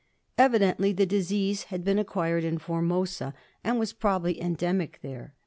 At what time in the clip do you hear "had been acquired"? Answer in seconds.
1.65-2.43